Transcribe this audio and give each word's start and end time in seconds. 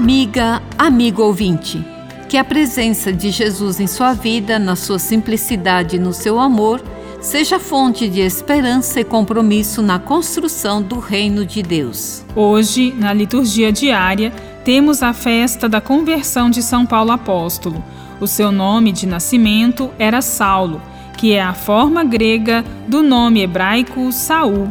Amiga, 0.00 0.62
amigo 0.78 1.24
ouvinte, 1.24 1.84
que 2.28 2.36
a 2.36 2.44
presença 2.44 3.12
de 3.12 3.32
Jesus 3.32 3.80
em 3.80 3.88
sua 3.88 4.12
vida, 4.12 4.56
na 4.56 4.76
sua 4.76 4.96
simplicidade 4.96 5.96
e 5.96 5.98
no 5.98 6.12
seu 6.12 6.38
amor, 6.38 6.80
seja 7.20 7.58
fonte 7.58 8.08
de 8.08 8.20
esperança 8.20 9.00
e 9.00 9.04
compromisso 9.04 9.82
na 9.82 9.98
construção 9.98 10.80
do 10.80 11.00
reino 11.00 11.44
de 11.44 11.64
Deus. 11.64 12.24
Hoje, 12.36 12.94
na 12.96 13.12
liturgia 13.12 13.72
diária, 13.72 14.32
temos 14.64 15.02
a 15.02 15.12
festa 15.12 15.68
da 15.68 15.80
conversão 15.80 16.48
de 16.48 16.62
São 16.62 16.86
Paulo 16.86 17.10
Apóstolo. 17.10 17.82
O 18.20 18.26
seu 18.28 18.52
nome 18.52 18.92
de 18.92 19.04
nascimento 19.04 19.90
era 19.98 20.22
Saulo, 20.22 20.80
que 21.16 21.32
é 21.32 21.42
a 21.42 21.54
forma 21.54 22.04
grega 22.04 22.64
do 22.86 23.02
nome 23.02 23.42
hebraico 23.42 24.12
Saul. 24.12 24.70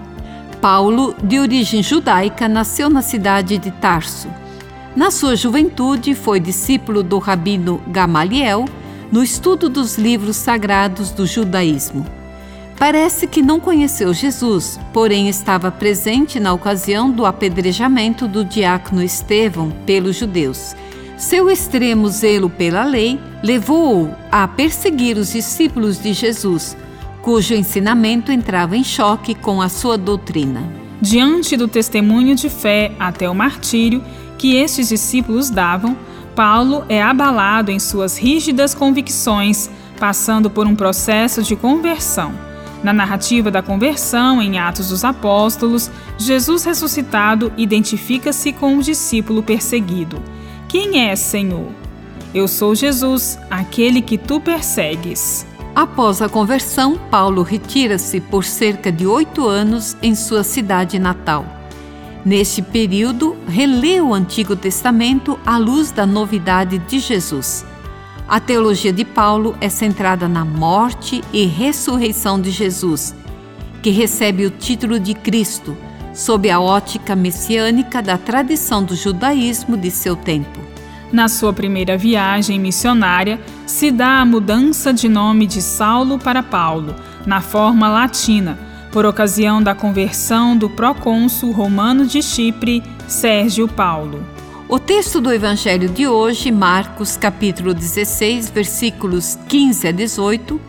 Paulo, 0.61 1.13
de 1.21 1.37
origem 1.37 1.83
judaica, 1.83 2.47
nasceu 2.47 2.89
na 2.89 3.01
cidade 3.01 3.57
de 3.57 3.71
Tarso. 3.71 4.29
Na 4.97 5.11
sua 5.11 5.35
juventude, 5.35 6.15
foi 6.15 6.39
discípulo 6.39 7.03
do 7.03 7.19
rabino 7.19 7.79
Gamaliel 7.85 8.65
no 9.11 9.21
estudo 9.21 9.69
dos 9.69 9.95
livros 9.95 10.37
sagrados 10.37 11.11
do 11.11 11.27
judaísmo. 11.27 12.03
Parece 12.79 13.27
que 13.27 13.43
não 13.43 13.59
conheceu 13.59 14.11
Jesus, 14.11 14.79
porém 14.91 15.29
estava 15.29 15.69
presente 15.69 16.39
na 16.39 16.51
ocasião 16.51 17.11
do 17.11 17.27
apedrejamento 17.27 18.27
do 18.27 18.43
diácono 18.43 19.03
Estevão 19.03 19.69
pelos 19.85 20.15
judeus. 20.15 20.75
Seu 21.15 21.51
extremo 21.51 22.09
zelo 22.09 22.49
pela 22.49 22.83
lei 22.83 23.19
levou-o 23.43 24.09
a 24.31 24.47
perseguir 24.47 25.15
os 25.15 25.31
discípulos 25.31 26.01
de 26.01 26.11
Jesus, 26.11 26.75
cujo 27.21 27.53
ensinamento 27.53 28.31
entrava 28.31 28.75
em 28.75 28.83
choque 28.83 29.35
com 29.35 29.61
a 29.61 29.69
sua 29.69 29.95
doutrina. 29.95 30.63
Diante 30.99 31.55
do 31.55 31.67
testemunho 31.67 32.35
de 32.35 32.49
fé 32.49 32.91
até 32.97 33.29
o 33.29 33.35
martírio 33.35 34.03
que 34.37 34.55
estes 34.55 34.89
discípulos 34.89 35.49
davam, 35.49 35.97
Paulo 36.35 36.85
é 36.87 37.01
abalado 37.01 37.71
em 37.71 37.79
suas 37.79 38.17
rígidas 38.17 38.75
convicções, 38.75 39.69
passando 39.99 40.49
por 40.49 40.67
um 40.67 40.75
processo 40.75 41.41
de 41.41 41.55
conversão. 41.55 42.31
Na 42.83 42.93
narrativa 42.93 43.49
da 43.49 43.63
conversão, 43.63 44.39
em 44.41 44.59
Atos 44.59 44.89
dos 44.89 45.03
Apóstolos, 45.03 45.89
Jesus 46.17 46.63
ressuscitado 46.63 47.51
identifica-se 47.57 48.53
com 48.53 48.77
o 48.77 48.83
discípulo 48.83 49.41
perseguido. 49.41 50.21
Quem 50.69 51.09
é, 51.09 51.15
Senhor? 51.15 51.71
Eu 52.33 52.47
sou 52.47 52.75
Jesus, 52.75 53.39
aquele 53.49 54.01
que 54.01 54.17
tu 54.17 54.39
persegues. 54.39 55.45
Após 55.73 56.21
a 56.21 56.29
conversão, 56.29 56.99
Paulo 57.09 57.41
retira-se 57.41 58.19
por 58.19 58.43
cerca 58.43 58.91
de 58.91 59.07
oito 59.07 59.47
anos 59.47 59.97
em 60.01 60.13
sua 60.13 60.43
cidade 60.43 60.99
natal. 60.99 61.56
Neste 62.27 62.61
período, 62.61 63.37
relê 63.47 64.01
o 64.01 64.13
Antigo 64.13 64.53
Testamento 64.53 65.39
à 65.45 65.57
luz 65.57 65.91
da 65.91 66.05
novidade 66.05 66.77
de 66.77 66.99
Jesus. 66.99 67.65
A 68.27 68.37
teologia 68.37 68.91
de 68.91 69.05
Paulo 69.05 69.55
é 69.61 69.69
centrada 69.69 70.27
na 70.27 70.43
morte 70.43 71.23
e 71.31 71.45
ressurreição 71.45 72.37
de 72.37 72.51
Jesus, 72.51 73.15
que 73.81 73.91
recebe 73.91 74.45
o 74.45 74.49
título 74.49 74.99
de 74.99 75.13
Cristo, 75.13 75.77
sob 76.13 76.49
a 76.49 76.59
ótica 76.59 77.15
messiânica 77.15 78.01
da 78.01 78.17
tradição 78.17 78.83
do 78.83 78.93
judaísmo 78.93 79.77
de 79.77 79.89
seu 79.89 80.13
tempo. 80.13 80.59
Na 81.13 81.29
sua 81.29 81.53
primeira 81.53 81.97
viagem 81.97 82.59
missionária, 82.59 83.39
se 83.65 83.89
dá 83.89 84.19
a 84.19 84.25
mudança 84.25 84.91
de 84.91 85.07
nome 85.07 85.47
de 85.47 85.61
Saulo 85.61 86.19
para 86.19 86.43
Paulo, 86.43 86.93
na 87.25 87.39
forma 87.39 87.87
latina, 87.87 88.66
por 88.97 89.05
ocasião 89.05 89.61
da 89.61 89.75
conversão 89.75 90.57
do 90.57 90.67
procônsul 90.67 91.51
romano 91.51 92.03
de 92.03 92.19
Chipre, 92.19 92.81
Sérgio 93.07 93.67
Paulo. 93.67 94.25
O 94.67 94.79
texto 94.79 95.21
do 95.21 95.31
Evangelho 95.31 95.87
de 95.87 96.07
hoje, 96.07 96.51
Marcos 96.51 97.15
capítulo 97.15 97.75
16, 97.75 98.49
versículos 98.49 99.37
15 99.47 99.87
a 99.87 99.91
18, 99.91 100.59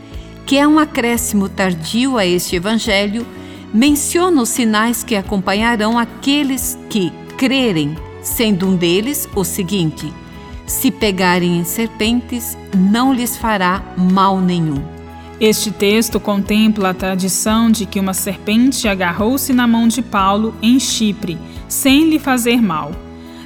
que 0.45 0.59
é 0.59 0.69
um 0.69 0.79
acréscimo 0.79 1.49
tardio 1.49 2.19
a 2.19 2.27
este 2.27 2.57
Evangelho, 2.57 3.27
menciona 3.73 4.43
os 4.43 4.51
sinais 4.51 5.03
que 5.03 5.17
acompanharão 5.17 5.99
aqueles 5.99 6.79
que 6.91 7.11
crerem, 7.39 7.97
sendo 8.21 8.69
um 8.69 8.77
deles 8.77 9.27
o 9.35 9.43
seguinte: 9.43 10.13
se 10.67 10.91
pegarem 10.91 11.57
em 11.57 11.65
serpentes, 11.65 12.59
não 12.77 13.11
lhes 13.11 13.39
fará 13.39 13.83
mal 13.97 14.39
nenhum. 14.39 14.98
Este 15.41 15.71
texto 15.71 16.19
contempla 16.19 16.91
a 16.91 16.95
tradição 16.95 17.71
de 17.71 17.87
que 17.87 18.01
uma 18.01 18.13
serpente 18.13 18.89
agarrou-se 18.89 19.53
na 19.53 19.69
mão 19.69 19.87
de 19.87 20.03
Paulo 20.03 20.53
em 20.61 20.81
Chipre, 20.81 21.39
sem 21.69 22.11
lhe 22.11 22.19
fazer 22.19 22.61
mal. 22.61 22.91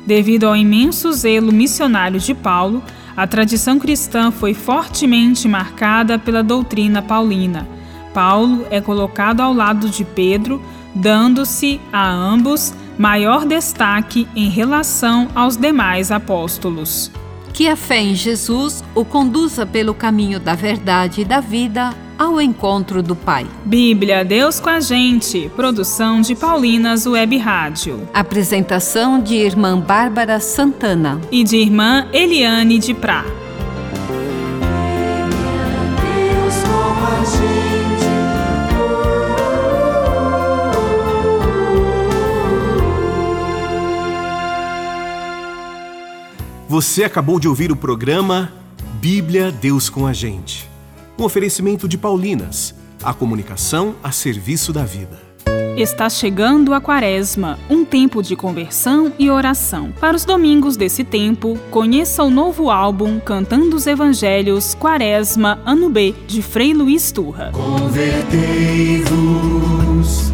Devido 0.07 0.45
ao 0.45 0.57
imenso 0.57 1.13
zelo 1.13 1.53
missionário 1.53 2.19
de 2.19 2.33
Paulo, 2.33 2.83
a 3.15 3.27
tradição 3.27 3.79
cristã 3.79 4.31
foi 4.31 4.55
fortemente 4.55 5.47
marcada 5.47 6.19
pela 6.19 6.43
doutrina 6.43 7.03
paulina. 7.03 7.69
Paulo 8.15 8.67
é 8.71 8.81
colocado 8.81 9.41
ao 9.43 9.53
lado 9.53 9.91
de 9.91 10.03
Pedro, 10.03 10.63
dando-se 10.95 11.79
a 11.93 12.11
ambos 12.11 12.73
maior 12.99 13.45
destaque 13.45 14.27
em 14.35 14.49
relação 14.49 15.29
aos 15.35 15.59
demais 15.59 16.11
apóstolos. 16.11 17.11
Que 17.53 17.69
a 17.69 17.77
fé 17.77 18.01
em 18.01 18.15
Jesus 18.15 18.83
o 18.95 19.05
conduza 19.05 19.67
pelo 19.67 19.95
caminho 19.95 20.41
da 20.41 20.55
verdade 20.55 21.21
e 21.21 21.25
da 21.25 21.41
vida 21.41 21.95
ao 22.19 22.41
encontro 22.41 23.03
do 23.03 23.15
Pai. 23.15 23.47
Bíblia, 23.65 24.25
Deus 24.25 24.59
com 24.61 24.71
a 24.71 24.81
gente. 24.81 25.51
Produção 25.55 26.21
de 26.21 26.35
Paulinas 26.35 27.07
Web 27.07 27.37
Rádio. 27.37 28.09
Apresentação 28.15 29.21
de 29.21 29.35
irmã 29.35 29.79
Bárbara 29.79 30.41
Santana 30.41 31.21
e 31.31 31.45
de 31.45 31.57
irmã 31.57 32.07
Eliane 32.13 32.79
de 32.79 32.95
Prá. 32.95 33.25
Você 46.73 47.05
acabou 47.05 47.39
de 47.39 47.47
ouvir 47.47 47.71
o 47.71 47.77
programa 47.77 48.51
Bíblia 48.99 49.53
Deus 49.53 49.91
com 49.91 50.07
a 50.07 50.15
gente 50.15 50.67
um 51.19 51.25
oferecimento 51.25 51.87
de 51.87 51.99
Paulinas, 51.99 52.75
a 53.03 53.13
comunicação 53.13 53.95
a 54.03 54.11
serviço 54.11 54.73
da 54.73 54.83
vida. 54.83 55.21
Está 55.77 56.09
chegando 56.09 56.73
a 56.73 56.81
Quaresma, 56.81 57.59
um 57.69 57.85
tempo 57.85 58.23
de 58.23 58.35
conversão 58.35 59.13
e 59.19 59.31
oração. 59.31 59.93
Para 60.01 60.17
os 60.17 60.25
domingos 60.25 60.75
desse 60.75 61.05
tempo, 61.05 61.59
conheça 61.71 62.25
o 62.25 62.31
novo 62.31 62.71
álbum 62.71 63.21
Cantando 63.21 63.77
os 63.77 63.87
Evangelhos 63.87 64.75
Quaresma 64.75 65.61
Ano 65.67 65.91
B, 65.91 66.15
de 66.27 66.41
Frei 66.41 66.73
Luiz 66.73 67.13
Turra. 67.13 67.51
Convertei-vos, 67.53 70.33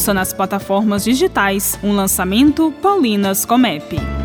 Ouça 0.00 0.14
nas 0.14 0.32
plataformas 0.32 1.04
digitais 1.04 1.78
um 1.84 1.92
lançamento 1.92 2.72
Paulinas 2.80 3.44
Comep. 3.44 4.19